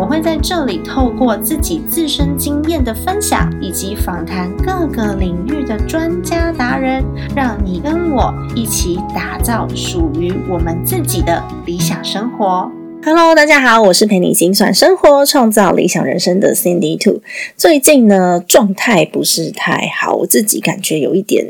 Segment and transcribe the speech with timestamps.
[0.00, 7.04] 我会在这里透过自己自身经验的分享，以及访谈各个领域的专家达人，
[7.36, 12.72] 让你跟我一起打造属于我们自己的理想生活。
[13.04, 17.20] Hello，大家好，我是陪你精算生活、创造理想人生的 Cindy Two。
[17.58, 21.44] 最近呢，状态不是太好，我自己感觉有一点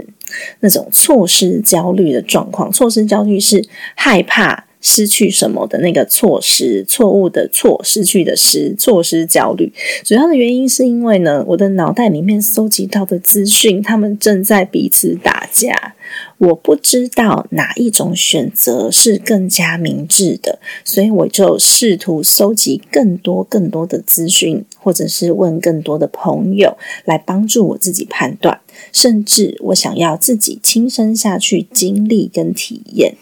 [0.59, 2.73] 那种错失焦虑的状况。
[2.73, 3.65] 错失焦虑是
[3.95, 9.73] 害怕失去什么的那个错失，错误的错，失去的失，错失焦虑。
[10.05, 15.95] 主要的原因是因为呢，我的脑袋里面搜集到的资讯，他们正在彼此打架。
[16.39, 28.59] 我不知道哪一种选择是更加明智的，所以我就试图搜集更多更多的资讯，或者是问更多的朋友来帮助我自己判断，
[28.93, 33.15] 甚至我想要自己亲身下去经历跟体验。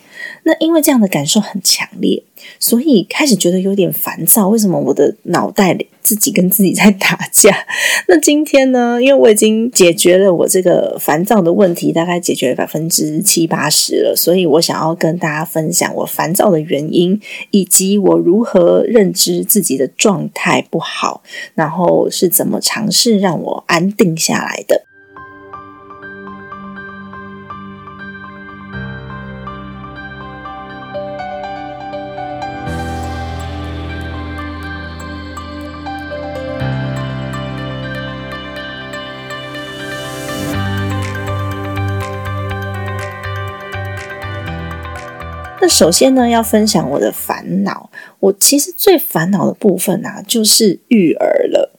[0.43, 2.23] 那因为这样的感受很强烈，
[2.59, 4.49] 所以开始觉得有点烦躁。
[4.49, 7.57] 为什么我的脑袋里自己跟自己在打架？
[8.09, 9.01] 那今天呢？
[9.01, 17.21] 因为我已经解决了我这个烦躁的问题，大概解决百分之七八十了，所以我想要跟大家分享我烦躁的原因，
[17.53, 21.23] 以及我如何认知自己的状态不好，
[21.55, 24.88] 然后是怎么尝试让我安定下来的。
[45.69, 47.91] 首先呢，要分享我的烦恼。
[48.21, 51.79] 我其实最烦恼的部分啊，就是育儿了。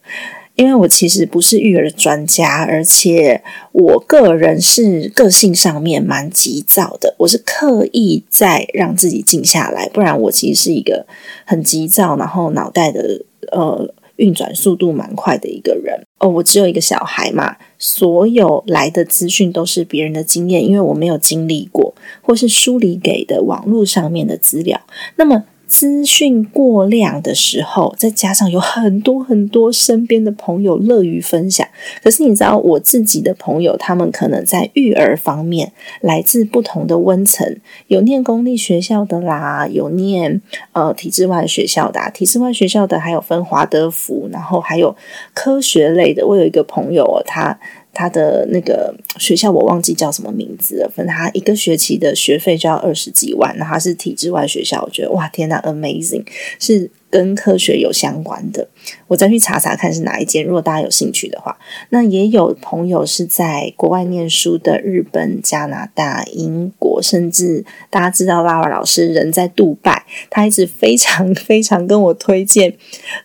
[0.56, 3.42] 因为我其实不是育儿专家，而且
[3.72, 7.14] 我个人是个性上面蛮急躁的。
[7.16, 11.06] 我是刻意在让自己静下来，不然我其实是一个
[11.46, 16.00] 很急躁，然后脑袋的呃运转速度蛮快的一个人。
[16.18, 24.80] 哦，我只有一个小孩嘛，所有来的资讯都是别人的经验，因为我没有经历过，或是梳理给的网络上面的资料。
[25.16, 25.44] 那么。
[25.70, 31.64] 资讯过量的时候，再加上有很多很多身边的朋友乐于分享，
[32.02, 40.42] 可是你知道，我自己的朋友，他们可能在育儿方面来自不同的温层，有念公立学校的啦，有念
[40.72, 44.96] 呃体制外学校的，体制外学校的还有分华德福，然后还有
[45.32, 46.26] 科学类的。
[46.26, 47.56] 我有一个朋友哦，他。
[47.92, 56.24] 他的那个学校我忘记叫什么名字了，反正他一个学期的学费就要二十几万，那他是体制外学校，我觉得哇天呐 amazing，
[56.58, 58.68] 是跟科学有相关的，
[59.08, 61.58] 我再去查查看是哪一间，如果大家有兴趣的话，
[61.90, 72.74] 那也有朋友是在国外念书的，日本、加拿大、英国，甚至大家知道拉瓦老师人在杜拜，他一直非常 非常跟我推荐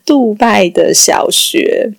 [0.03, 1.93] 杜拜的小学。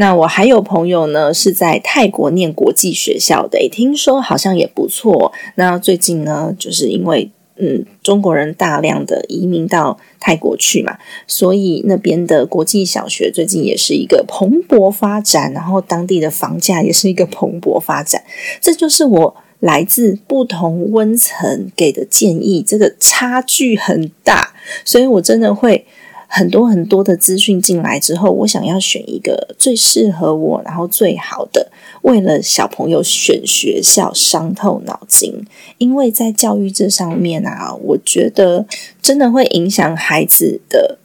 [0.00, 5.30] 那我还有朋友呢，是在泰国念国际学校的，听说好像也不错。
[5.56, 10.96] 那最近呢，就是因为嗯，中国人大量的移民到泰国去嘛，
[11.26, 18.22] 所以那边的国际小学最近也是一个蓬勃发展，然后当地的房价也是一个蓬勃发展。
[18.58, 25.84] 这就是我来自不同温层给的建议，这个差距很大，所以我真的会。
[26.32, 35.44] 很多很多的资讯进来之后，我想要选一个最适合我，然后最好的，为了小朋友选学校伤透脑筋。
[35.78, 38.64] 因为在教育这上面啊，我觉得
[39.02, 40.98] 真的会影响孩子的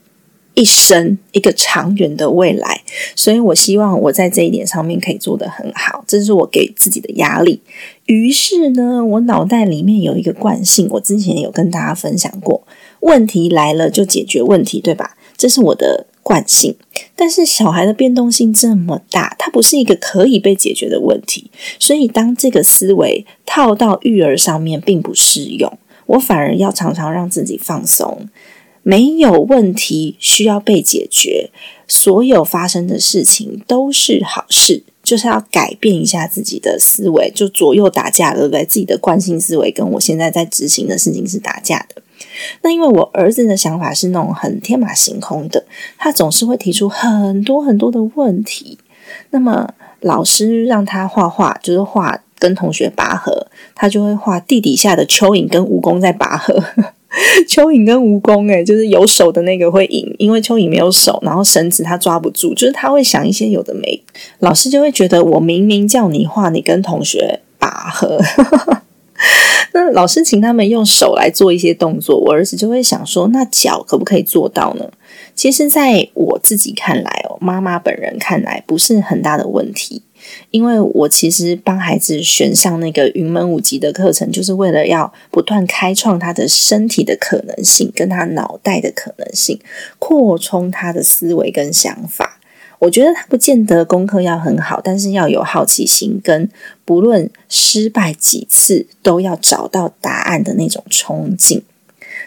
[0.54, 2.82] 一生，一个长远的未来。
[3.16, 7.60] 所以我希望我在这一点上面可以做得很好，这是我给自己的压力。
[8.04, 12.62] 于是呢，我脑袋里面有一个惯性，我之前有跟大家分享过。
[13.06, 15.16] 问题来了就解决问题，对吧？
[15.36, 16.74] 这是我的惯性。
[17.14, 21.50] 但是小孩的变动性这么大，它不是一个可以被解决的问题。
[21.78, 25.78] 所以当这个思维套到育儿上面，并不适用。
[26.06, 28.28] 我反而要常常让自己放松。
[28.82, 31.50] 没有问题需要被解决，
[31.88, 34.82] 所有发生的事情都是好事。
[35.02, 38.64] 就是要改变一下自己的思维，就左右打架，对不对？
[38.64, 42.02] 自己的惯性思维跟我现在在执行的事情是打架的。
[42.62, 45.64] 那因为我儿子的想法是那种很天马行空的，
[45.98, 48.78] 他总是会提出很多很多的问题。
[49.30, 49.68] 那么
[50.00, 56.62] 老师让他画画，就是画跟同学拔河，他就会画地底下的蚯蚓跟蜈蚣在拔河。
[57.48, 64.02] 蚯蚓跟蜈蚣，诶，就是有手的那个会赢，因为蚯蚓没有手，然后绳子他抓不住，就是他会想一些有的没，
[64.40, 68.20] 老师就会觉得我明明叫你画，你跟同学拔河。
[69.72, 74.90] 那老师请他们用手来做一些动作，我儿子就会想说，那脚可不可以做到呢？
[75.34, 80.02] 其实，在我自己看来哦，妈妈本人看来不是很大的问题，
[80.50, 89.60] 因为我其实帮孩子选上那个云门舞集的课程，就是为了要不断开创他的身体的可能性，跟他脑袋的可能性，
[89.98, 92.35] 扩充他的思维跟想法。
[92.78, 96.48] 我觉得他不见得功课要很好，但是要有好奇心，跟
[96.84, 101.62] 不论失败几次都要找到答案的那种憧憬。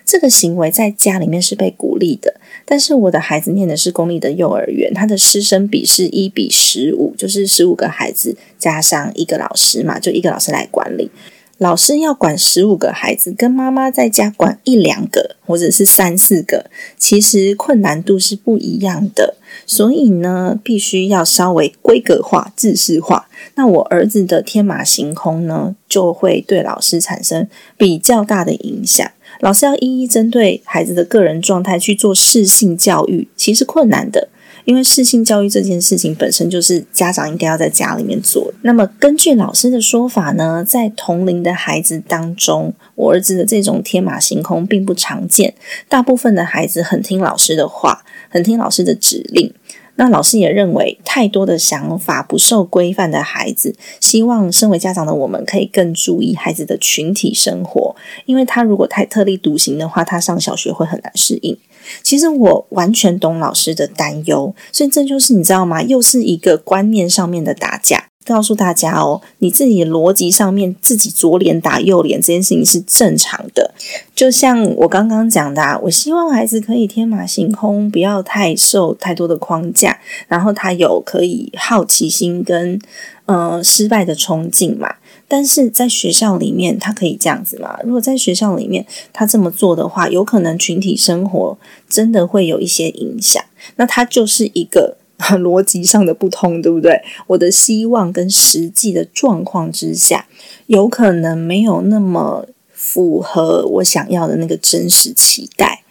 [0.05, 11.11] 这个行为在家里面是被鼓励的，但是我的孩子念的是公立的幼儿园，他的师生比是一比十五，就是十五个孩子加上一个老师嘛，就一个老师来管理。
[11.59, 19.35] 老师要管十五个孩子，跟妈妈在家管一两个或者是三四个，其实困难度是不一样的。
[19.65, 23.27] 所以呢，必须要稍微规格化、制式化。
[23.55, 27.47] 那我儿子的天马行空呢，就会对老师产生
[27.77, 29.05] 比较大的影响。
[29.41, 34.29] 老师要一一针对孩子的个人状态去做适性教育，其实困难的。
[34.69, 38.53] 因为适性教育这件事情本身就是家长应该要在家里面做。
[38.61, 45.55] 那么根据老师的说法呢，在同龄的孩子当中，我儿子的这种天马行空并不常见。
[45.87, 49.51] 大部分的孩子很听老师的话，很听老师的指令。
[49.99, 57.93] 那老师也认为，太多的想法不受规范的孩子，希望身为家长的我们可以更注意孩子的群体生活，
[58.25, 61.57] 因为他如果太特立独行的话，他上小学会很难适应。
[62.01, 65.83] 其实我完全懂老师的担忧，所以这就是你知道吗？
[65.83, 68.05] 又是一个观念上面的打架。
[68.29, 73.73] 告诉大家哦，你自己逻辑上面自己左脸打右脸这件事情是正常的。
[74.15, 82.79] 就像我刚刚讲的，啊我希望孩子可以天马行空，不要太受太多的框架，然后他有可以好奇心跟
[83.25, 84.95] 呃失败的冲劲嘛。
[85.27, 87.79] 但是在学校里面，他可以这样子吗？
[87.83, 91.57] 如果在学校里面他这么做的话，有可能群体生活
[91.89, 93.43] 真的会有一些影响。
[93.77, 94.98] 那他就是一个。
[95.39, 97.01] 逻辑上的不通，对不对？
[97.27, 100.27] 我的希望跟实际的状况之下，
[100.67, 105.83] 有可能没有那么符合我想要的那个真实期待。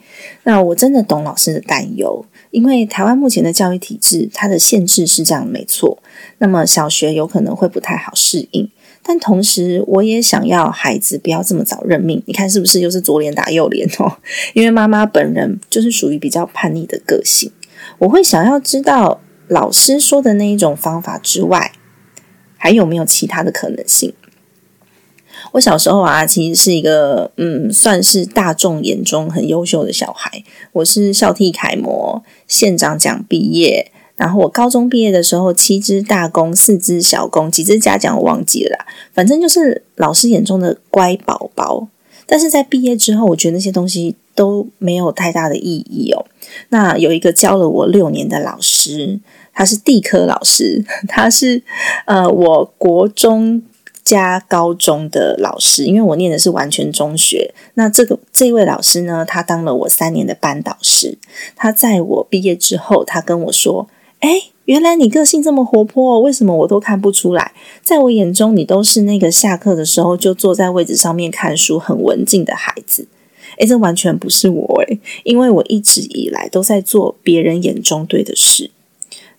[0.44, 5.98] 那我真的懂老师的担忧，因为台湾目前的教育体制，它的限制是这样，没错。
[6.38, 8.70] 那么小学有可能会不太好适应，
[9.02, 12.22] 但同时我也想要孩子不要这么早认命。
[12.24, 14.16] 你看是不是又是左脸打右脸哦？
[14.54, 17.52] 因为妈妈本人就是属于比较叛逆的个性。
[17.98, 21.72] 我会想要知道老师说的那一种方法之外，
[22.56, 24.12] 还有没有其他的可能性？
[25.52, 30.42] 我小时候啊，其实是一个嗯，算是大众眼中很优秀的小孩。
[30.72, 33.90] 我是校替楷模，县长奖毕业。
[34.16, 38.86] 然后我高中毕业的时候，七支大功，四支小功，几支嘉奖我忘记了啦。
[39.12, 41.86] 反正就是老师眼中的乖宝宝。
[42.26, 46.24] 但是在毕业之后，我觉得那些东西都没有太大的意义哦。
[46.68, 49.18] 那有一个教了我六年的老师，
[49.52, 51.60] 他是地科老师， 他是
[52.04, 53.60] 呃我国中
[54.04, 57.52] 加高中的老师，因为我念的是完全中学。
[57.74, 61.18] 那这个这位老师呢，他当了我三年的班导师。
[61.56, 63.88] 他在我毕业之后，他跟我说
[64.20, 67.50] ：“哎，原来你个性这么活泼，为什么我都看不出来？
[67.82, 73.08] 在我眼中，你都是那个下课的时候就坐在位置上面看书、很文静的孩子。”
[73.58, 78.70] 诶，这完全不是我诶，因为我一直以来都在做别人眼中对的事，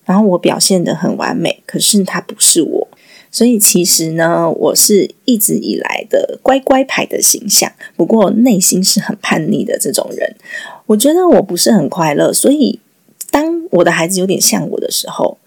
[0.05, 2.87] 然后我表现的很完美，可是他不是我，
[3.31, 10.35] 所以其实呢，我是一直以来的乖乖牌的形象，不过内心是很叛逆的这种人。
[10.87, 12.79] 我觉得我不是很快乐，所以
[13.31, 15.37] 当我的孩子有点像我的时候，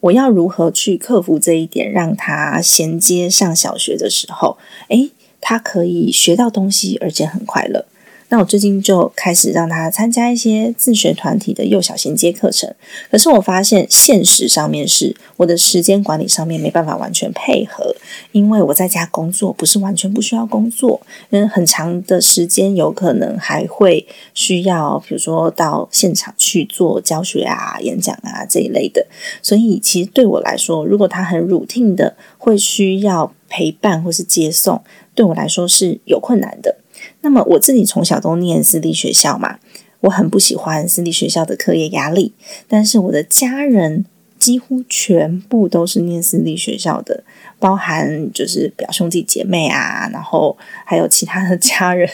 [0.00, 4.56] 我要如何去克服这一点，让他衔接上小学的时候，
[4.88, 5.10] 诶，
[5.40, 7.84] 他可以学到东西，而且很快乐。
[8.30, 12.72] 那我最近就开始让他参加一些自学团体的幼小衔接课程，
[13.10, 17.94] 可是我发现现实上面是我的时间管理上面没办法完全配合，
[18.32, 29.06] 因为我在家工作不是完全不需要工作，嗯，很长的时间有可能还会需要，比如说到现场去做教学啊、演讲啊这一类的，
[29.42, 34.82] 所以其实对我来说，如果他很 routine 的会需要陪伴或是接送，
[35.14, 36.76] 对我来说是有困难的。
[37.20, 39.58] 那么我自己从小都念私立学校嘛，
[40.00, 42.32] 我很不喜欢私立学校的课业压力。
[42.68, 44.04] 但是我的家人
[44.38, 47.24] 几乎全部都是念私立学校的，
[47.58, 50.56] 包含就是表兄弟姐妹啊，然后
[50.86, 52.08] 还有其他的家人，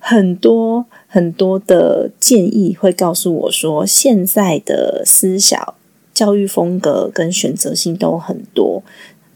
[0.00, 5.76] 很多很多的建议会告诉我说，现在的私小
[6.12, 8.82] 教育风格跟选择性都很多，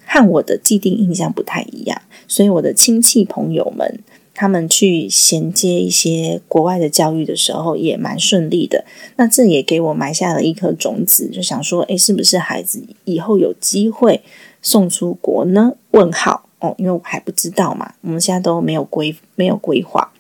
[0.05, 4.01] 和我的既定印象不太一样，所以我的亲戚朋友们。
[4.37, 8.85] 他们去衔接一些国外的教育的时候，也蛮顺利的。
[9.17, 14.23] 那这也给我埋下了一颗种子，就想说，诶，是不是孩子以后有机会
[14.61, 15.73] 送出国呢？
[15.93, 20.13] 问号哦，因为我还不知道嘛，我们现在都没有规没有规划。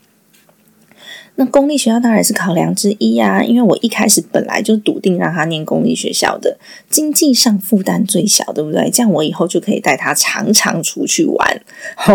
[1.36, 8.90] 那公立学校当然是考量之一啊，因为我一开始本来就笃定让他念公立学校的，经济上负担最小，对不对？
[8.90, 11.60] 这样我以后就可以带他常常出去玩。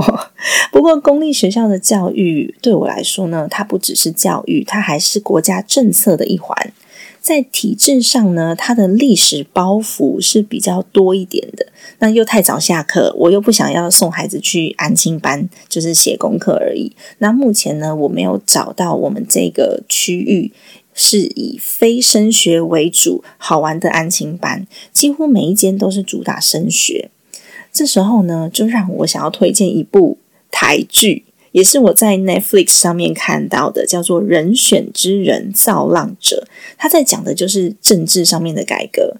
[0.71, 6.73] 不过公立学校的教育对我来说呢，它不只是教育，它还是国家政策的一环。
[7.21, 11.67] 在体制上呢，它的历史包袱是比较多一点的。
[11.99, 16.91] 那又太早下课，我又不想要送孩子去安亲班，就是写功课而已。
[17.19, 20.51] 那目前呢，我没有找到我们这个区域
[20.95, 27.11] 是以非升学为主、好玩的安亲班，几乎每一间都是主打升学。
[27.71, 30.17] 这时候呢，就让我想要推荐一部
[30.49, 31.25] 台剧。
[31.51, 39.17] 也是我在 Netflix 上面看到的，叫做《人选之人造浪者》，他在讲的就是政治上面的改革。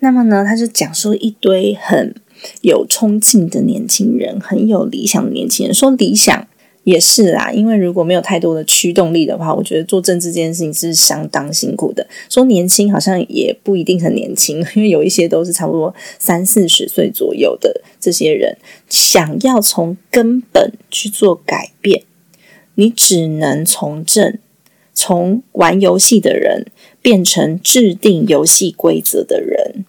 [0.00, 2.14] 那么呢，他就讲述一堆很
[2.62, 6.46] 有冲劲的年轻人，很有理想的年轻人，说理想。
[6.84, 12.06] 也是啦，因为如果没有太多的驱动力的话，我觉得做政治这件事情是相当辛苦的。
[12.28, 18.56] 说年轻好像也不一定很年轻， 因为有一些都是差不多三四十岁左右的这些人，
[18.88, 22.02] 想要从根本去做改变，
[22.76, 24.38] 你只能从政，
[24.94, 26.66] 从玩游戏的人
[27.02, 29.84] 变成制定游戏规则的人。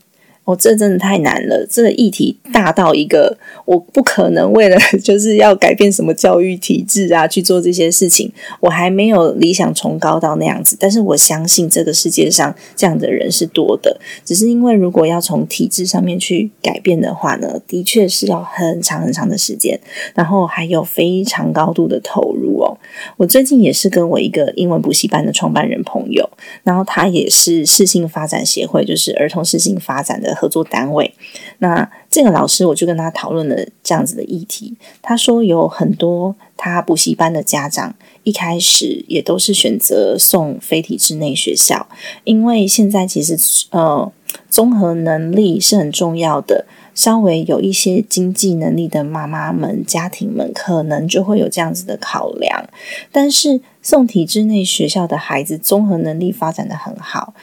[0.52, 1.66] 哦，这真的太难了。
[1.70, 8.30] 这个议题大到一个，我不可能为了 就是要改变什么教育体制啊去做这些事情。
[8.60, 13.98] 我还没有理想崇高到那样子，但是我相信这个世界上这样的人是多的。
[14.26, 19.80] 只是因为如果要从体制上面去改变的话呢，的确是要很长很长的时间，
[20.14, 22.78] 然后还有非常高度的投入哦。
[23.16, 26.30] 我最近也是跟我一个英文补习班的创办人朋友，
[26.64, 30.41] 然后他也是视性发展协会，就是儿童视性发展的。
[30.42, 31.14] 合作单位，
[31.60, 34.76] 那这个老师我就跟他讨论了这样子的议题。
[35.00, 37.94] 他说有很多他补习班的家长
[38.24, 41.88] 一开始也都是选择送非体制内学校，
[42.24, 43.38] 因为现在其实
[43.70, 44.12] 呃
[44.50, 46.66] 综合能力是很重要的。
[46.94, 52.66] 稍微有一些经济能力的妈妈们、家庭们，可能就会有这样子的考量。
[53.14, 57.34] 但是送体制内学校的孩子综合能力发展的很好，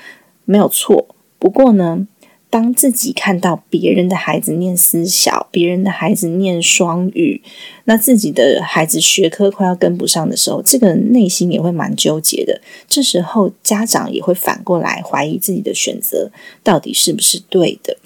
[0.45, 1.15] 没有错。
[1.39, 2.09] 不过呢。
[2.51, 7.43] 当自己看到别人的孩子念私小，别人的孩子念双语，
[7.85, 12.61] 那自己的孩子学科快要跟不上的时候，这个内心也会蛮纠结的。
[12.89, 16.31] 这时候家长也会反过来怀疑自己的选择
[16.65, 17.99] 到底是不是对的。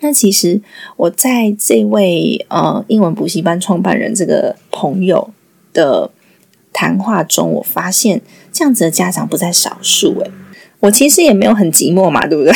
[0.00, 0.60] 那其实
[0.96, 5.30] 我在这位呃英文补习班创办人这个朋友
[5.74, 6.10] 的
[6.72, 10.30] 谈话中，我发现这样子的家长不在少数，诶。
[10.82, 12.52] 我其实也没有很寂寞嘛，对不对？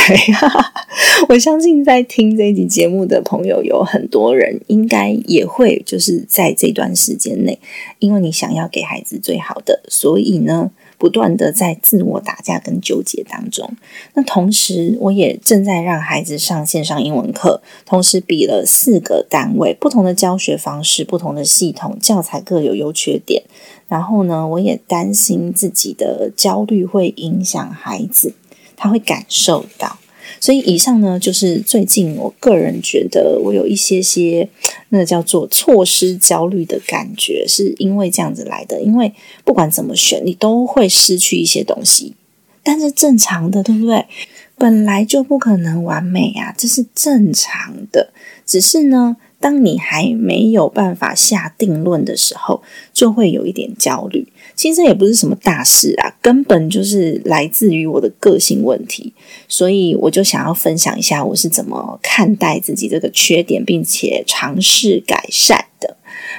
[1.30, 7.56] 我相信在听这一集节目的朋友有很多人，应该也会就是在这段时间内，
[8.00, 13.70] 因为你想要给孩子最好的，所以呢，不断的在自我打架跟纠结当中。
[14.14, 23.42] 那同时，我也正在让孩子上线上英文课，同时比了四个单位，不同的教学方式，不同的系统教材各有优缺点。
[23.88, 28.34] 然后呢，我也担心自己的焦虑会影响孩子，
[28.76, 29.98] 他会感受到。
[30.40, 34.49] 所以以上呢，就是最近我个人觉得我有一些些
[34.88, 38.80] 那叫做错失焦虑的感觉，是因为这样子来的。
[38.80, 39.12] 因为
[39.45, 42.14] 不管怎么选，你都会失去一些东西，
[42.62, 44.06] 但是正常的，对不对？
[44.59, 48.12] 本来就不可能完美啊，这是正常的。
[48.45, 49.16] 只是呢。
[49.38, 52.62] 当你还没有办法下定论的时候，
[52.95, 54.26] 就会有一点焦虑。
[54.56, 59.12] 其实也不是什么大事啊，根本就是来自于我的个性问题。
[59.46, 65.96] 所以我就想要分享一下我是怎么看待自己这个缺点，并且尝试改善的。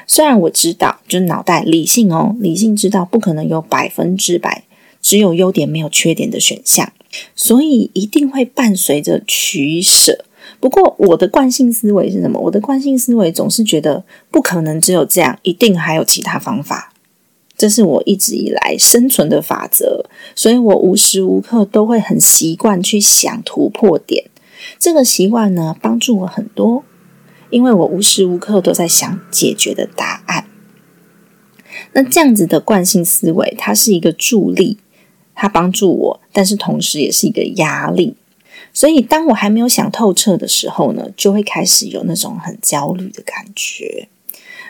[0.08, 4.64] 虽然我知道，就脑袋理性哦，理性知道不可能有百分之百
[5.02, 6.92] 只有优点没有缺点的选项，
[7.36, 10.26] 所以一定会伴随着取舍。
[10.60, 12.40] 不过，我的惯性思维是什么？
[12.40, 16.94] 我的惯性思维总是觉得不可能只有这样，一定还有其他方法。
[17.58, 24.30] 这是我一直以来生存的法则，所以我无时无刻都会很习惯去想突破点。
[24.78, 26.84] 这个习惯呢，帮助我很多，
[27.50, 30.46] 因为我无时无刻都在想解决的答案。
[31.94, 34.78] 那这样子的惯性思维，它是一个助力，
[35.34, 38.16] 它帮助我，但是同时也是一个压力。
[38.74, 44.08] 所以，当我还没有想透彻的时候呢，就会开始有那种很焦虑的感觉。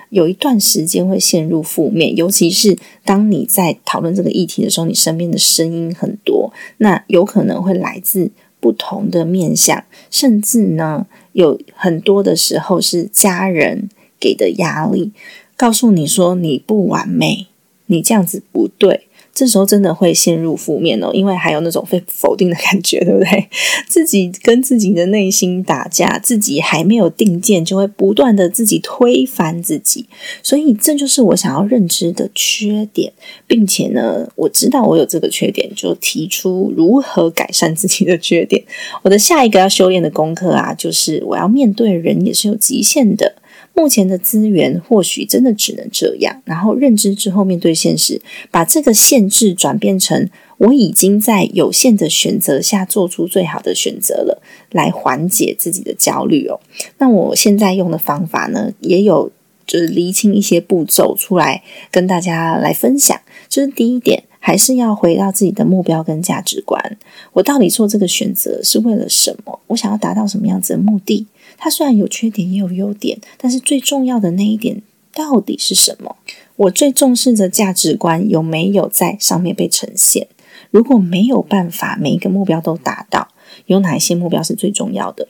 [0.09, 15.11] 有一段时间会陷入负面，尤其是当你在讨论这个议题的时候，你身边的声音很多，那有可能会来自不同的面向，甚至呢，有很多的时候是家人给的压力，
[15.55, 17.47] 告诉你说你不完美，
[17.87, 19.06] 你这样子不对。
[19.37, 23.47] 这时候真的会陷入负面哦，因为还有那种被否定的感觉，对不对？
[23.87, 30.07] 自己跟自己的内心打架，自己还没有定见，就会不断的自己推翻自己。
[30.41, 33.13] 所以这就是我想要认知的缺点，
[33.45, 38.63] 并且呢，我知道我有这个缺点，就提出如何改善自己的缺点。
[39.03, 43.35] 我的下一个要修炼的功课啊，就是我要面对人也是有极限的。
[43.77, 48.19] 目前的资源或许真的只能这样，然后认知之后面对现实，
[48.49, 54.41] 把这个限制转变成我已经在有限的选择下做出最好的选择了，
[54.71, 56.59] 来缓解自己的焦虑哦。
[56.97, 59.31] 那我现在用的方法呢，也有
[59.67, 63.15] 就是厘清一些步骤出来跟大家来分享。
[63.47, 66.97] 就是第一点，还是要回到自己的目标跟价值观，
[67.31, 69.59] 我到底做这个选择是为了什么？
[69.67, 71.27] 我想要达到什么样子的目的？
[71.57, 74.81] 它虽然有缺点也有优点，但是最重要的那一点
[75.13, 76.15] 到底是什么？
[76.55, 80.27] 我最重视的价值观有没有在上面被呈现？
[80.71, 83.29] 如果没有办法每一个目标都达到，
[83.65, 85.27] 有哪一些目标是最重要的？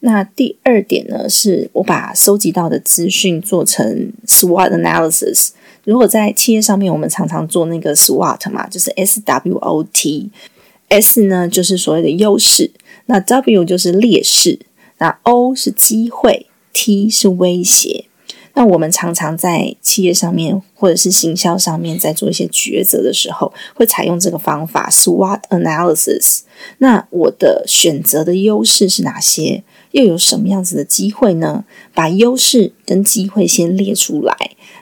[0.00, 1.28] 那第二点呢？
[1.28, 5.50] 是我把收集到的资讯做成 SWOT analysis。
[5.84, 12.70] 如果在企业上面，我们常常做那个 SWOT 嘛，就是 S W O T，S 呢就是所谓的优势，
[13.06, 14.58] 那 W 就是劣势。
[15.02, 18.04] 那 O 是机会，T 是威胁。
[18.54, 26.42] 那我们常常在企业上面或者是行销上面，在做一些抉择的时候，会采用这个方法 SWOT analysis。
[26.78, 29.64] 那我的选择的优势是哪些？
[29.90, 31.64] 又有什么样子的机会呢？
[31.92, 34.36] 把优势跟机会先列出来，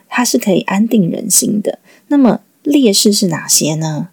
[0.07, 1.79] 它是可以安定人心的。
[2.09, 4.09] 那么劣势是哪些呢？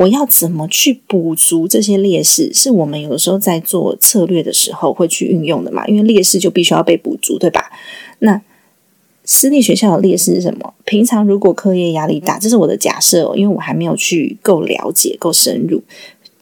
[0.00, 2.50] 我要怎么去补足这些劣势？
[2.54, 5.86] 是我们有时候在做策略的时候会去运用的嘛？
[5.86, 7.70] 因为劣势就必须要被补足，对吧？
[8.20, 8.40] 那
[9.26, 10.72] 私立学校的劣势是什么？
[10.86, 15.82] 平常如果课业压力大，这是我的假设哦，因为我还没有去够了解、够深入。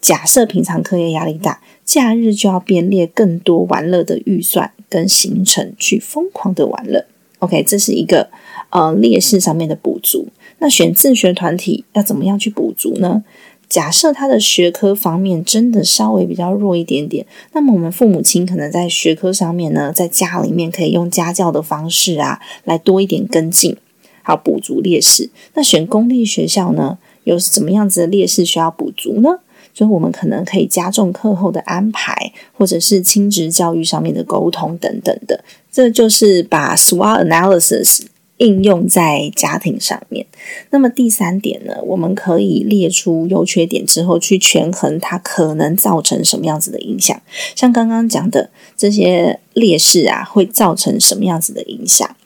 [0.01, 7.05] 假设平常课业压力大，假日就要编列更多玩乐的预算跟行程，去疯狂的玩乐。
[7.41, 8.31] OK，这是一个
[8.71, 10.29] 呃劣势上面的补足。
[10.61, 13.23] 那选自学团体要怎么样去补足呢？
[13.69, 23.77] 假设他的学科方面真的稍微比较弱一点点，那么我们父母亲可能在学科上面呢，在家里面可以用家教的方式啊，来多一点跟进，
[24.23, 25.29] 好补足劣势。
[25.55, 29.41] 那选公立学校呢，有什么样子的劣势需要补足呢？
[29.75, 35.45] 所以我们可能可以加重课后的安排，或者是亲职教育上面的沟通等等的。
[35.71, 38.07] 这就是把 SWOT analysis。
[38.39, 40.27] 应用在家庭上面。
[40.71, 47.21] 那么第三点呢，我们可以列出优缺点之后，去权衡它可能造成什么样子的影响。
[47.55, 52.17] 像刚刚讲的这些劣势啊，会造成什么样子的影响？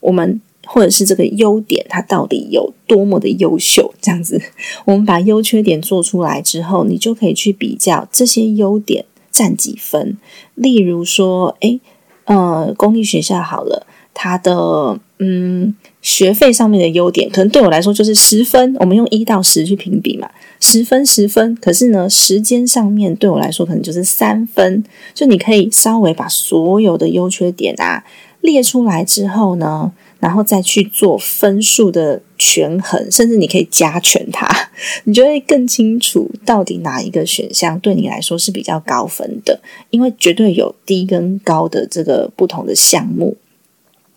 [0.00, 3.94] 我们或者是这个优点，它到底有多么的优秀？
[4.00, 4.40] 这样子，
[4.84, 10.16] 我们把优缺点做出来之后，你就可以去比较这些优点占几分。
[10.54, 11.80] 例如说，诶，
[12.24, 13.86] 呃，公立学校好了。
[14.20, 18.74] 它的嗯学费上面的优点，可能对我来说就是十分。
[18.78, 21.54] 我们用一到十去评比嘛，十分十分。
[21.56, 24.82] 可是呢，时间上面对我来说可能就是三分。
[25.12, 28.04] 就你可以稍微把所有的优缺点啊
[28.40, 34.48] 列出来之后呢，然后再去做分数的权衡，甚至你可以加权它，
[35.04, 39.60] 你就会更清楚到底哪一个选项对你来说是比较高分的。
[39.90, 43.36] 因为绝对有低跟高的这个不同的项目。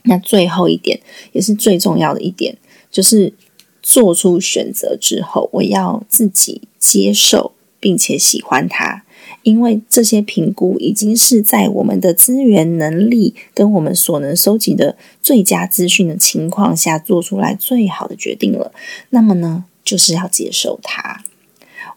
[0.04, 1.00] 那最后一点
[1.32, 2.58] 也是最重要的一点，
[2.90, 3.34] 就是
[3.82, 9.04] 做出选择之后，我要自己接受并且喜欢它，
[9.44, 18.72] 因为这些评估已经是在我们的资源能力跟我们所能收集的最佳资讯的情况下做出来最好的决定了。
[19.10, 21.24] 那么呢，就是要接受它。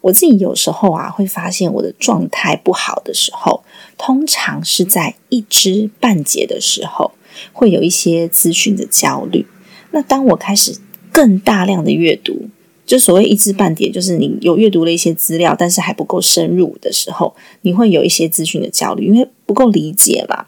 [0.02, 3.62] 我自己有时候啊，会发现我的状态不好的时候，
[3.96, 7.12] 通常是在一知半解的时候。
[7.52, 9.46] 会有一些资讯的焦虑。
[9.90, 10.76] 那当我开始
[11.12, 12.48] 更大量的阅读，
[12.84, 20.46] 就所谓一知半解，就是你有阅读了一些资料，但是还不够深入的时候，你会有一些资讯的焦虑，因为不够理解嘛。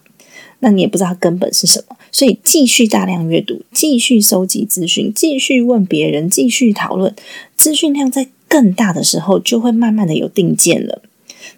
[0.60, 7.14] 那你也不知道根本是什么，所以继续大量阅读，继续收集资讯，继续问别人，继续讨论。
[7.54, 11.02] 资讯量在更大的时候，就会慢慢的有定见了。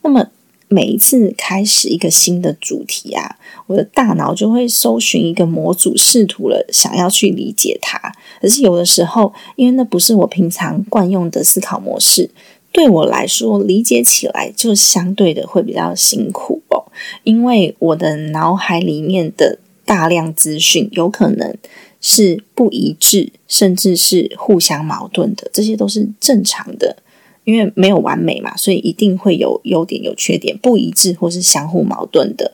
[0.02, 0.28] 那么
[0.68, 7.98] 每一次开始一个新的主题啊，我的大脑就会搜寻一个模组，试图了想要去理解它。
[8.40, 12.30] 可是有的时候，因为那不是我平常惯用的思考模式。
[12.70, 16.84] 对我来说，理解起来就相对的会比较辛苦哦，
[17.24, 21.56] 因为我的脑海里面的大量资讯有可能
[22.00, 26.98] 是不一致，甚至是互相矛盾的，这些都是正常的，
[27.48, 32.52] 因为没有完美嘛，所以一定会有优点有缺点，不一致或是相互矛盾的。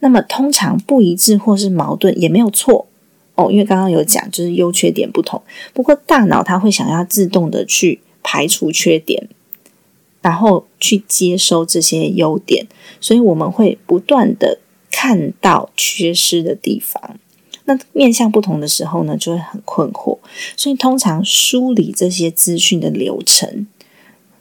[0.00, 2.86] 那么通常不一致或是矛盾也没有错
[3.34, 8.00] 哦，因为刚刚有讲就是优缺点不同，不过大脑它会想要自动的去。
[8.22, 9.28] 排除缺点，
[10.20, 12.66] 然后去接收这些优点，
[13.00, 14.58] 所以我们会不断的
[14.90, 17.18] 看到缺失的地方。
[17.64, 20.18] 那面向不同的时候呢，就会很困惑。
[20.54, 23.66] 所以通常梳理这些资讯的流程，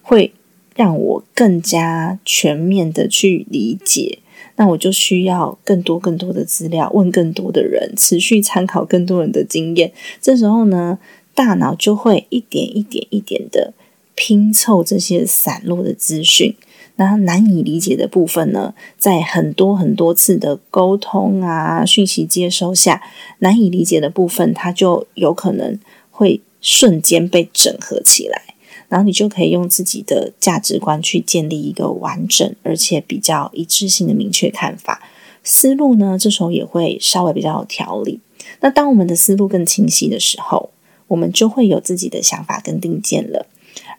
[0.09, 0.33] 会
[0.75, 4.17] 让我更加全面的去理解。
[4.55, 9.91] 那我就需要更多更多的资料，问更多的人，持续参考更多人的经验。
[10.19, 10.97] 这时候呢？
[11.35, 13.73] 大脑就会一点一点一点的
[14.13, 16.53] 拼凑这些散落的资讯，
[16.97, 23.01] 那难以理解的部分呢，在很多很多次的沟通啊、讯息接收下，
[23.37, 25.79] 难以理解的部分，它就有可能
[26.11, 28.48] 会瞬间被整合起来，
[28.89, 35.01] 然后你就可以用自己的价值观去建立一个完整而且比较一致性的明确看法，
[35.43, 38.19] 思路呢，这时候也会稍微比较有条理。
[38.61, 40.71] 那当我们的思路更清晰的时候，
[41.07, 43.45] 我们就会有自己的想法跟定见了，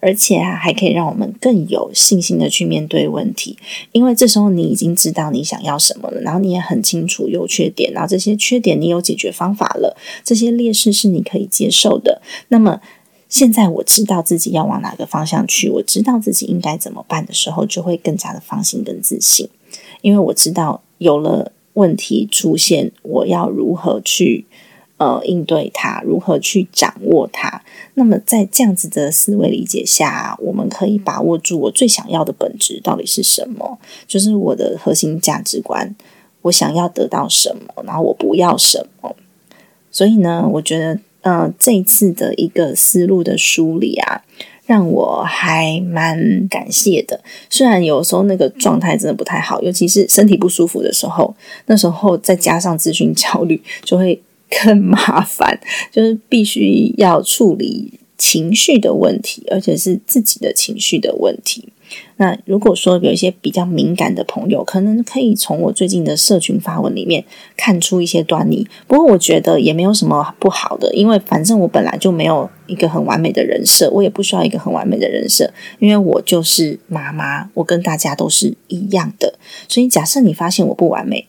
[0.00, 3.57] 而且啊，还可以让我们更有信心的去面对问题，
[3.92, 12.20] 因为这时候你已经知道你想要什么了，然后你也很清楚优缺点，然后这些缺点你有解决方法了，这些劣势是你可以接受的。
[12.48, 12.81] 那么
[13.30, 19.48] 现在我知道自己要往哪个方向去，我知道自己应该怎么办的时候，就会更加的放心跟自信，
[20.02, 24.44] 因为我知道有了问题出现，我要如何去。
[25.00, 27.62] 呃，应对它，如何去掌握它？
[27.94, 35.96] 那么，在这样子的思维理解下，我们可以把握住我最想要的本质到底是什么，就是我的核心价值观，
[36.42, 39.16] 我想要得到什么，然后我不要什么。
[39.90, 44.22] 所以呢，我觉得，呃，这次的一个思路的梳理啊，
[44.66, 47.20] 让我还蛮感谢的。
[47.48, 51.35] 虽然有时候那个状态真的不太好，尤其是身体不舒服的时候，
[51.66, 54.20] 那时候再加上咨询焦虑， 就会。
[54.64, 55.56] 更麻烦，
[55.92, 61.68] 就是必须要处理情绪的问题，而且是自己的情绪的问题。
[62.16, 67.24] 那如果说有一些比较敏感的朋友，可能可以从我最近的社群发文里面
[67.57, 68.66] 看出一些端倪。
[68.87, 79.35] 不过我觉得也没有什么不好的，因为反正我本来就没有一个很完美的人设，我也不需要一个很完美的人设，因为我就是妈妈，我跟大家都是一样的。
[79.68, 81.26] 所以假设你发现我不完美。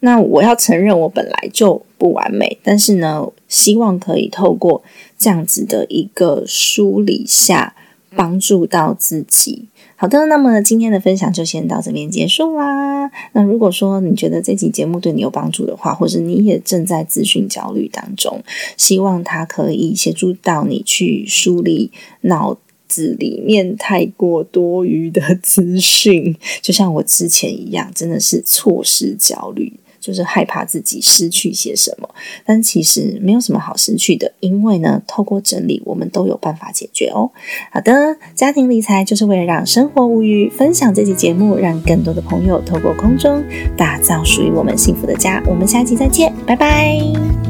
[0.00, 4.80] 那我要承认，我本来就不完美，但是呢，希望可以透过
[5.18, 7.74] 这样子的一个梳理下，
[8.14, 9.66] 帮助到自己。
[10.00, 13.10] 好的，那么今天的分享就先到这边结束啦。
[13.32, 18.40] 那如果说你觉得这期节目对你有帮助的话，或者你也正在咨询焦虑当中，
[18.76, 22.56] 希望它可以协助到你去梳理脑
[22.86, 29.72] 子里面太过多余的资讯，就像我之前一样，真的是错失焦虑。
[30.00, 32.08] 就是害怕自己失去些什么，
[32.44, 37.30] 但其实没有什么好失去的，因为呢，透过整理，我们都有办法解决哦。
[37.70, 43.42] 好的，家庭理财就是为了让生活无余，分享这期节目，让更多的朋友透过空中
[43.76, 45.42] 打造属于我们幸福的家。
[45.46, 47.47] 我们下期再见，拜拜。